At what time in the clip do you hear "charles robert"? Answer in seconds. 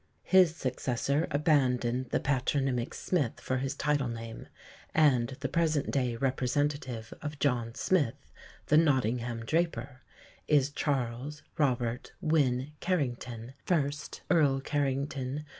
10.71-12.13